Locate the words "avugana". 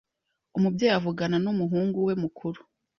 0.99-1.37